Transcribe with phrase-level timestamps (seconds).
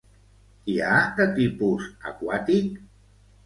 [0.71, 2.85] Hi ha de tipus aquàtic?